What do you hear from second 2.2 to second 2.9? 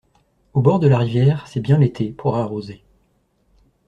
arroser.